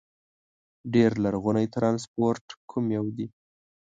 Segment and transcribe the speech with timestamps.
[0.93, 3.25] ډېر لرغونی ترانسپورت کوم یو دي؟